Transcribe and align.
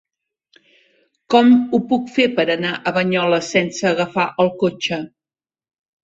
Com 1.33 1.51
ho 1.57 1.79
puc 1.91 2.07
fer 2.15 2.25
per 2.39 2.45
anar 2.53 2.71
a 2.75 2.93
Banyoles 2.95 3.51
sense 3.57 3.85
agafar 3.89 4.25
el 4.45 4.51
cotxe? 4.63 4.99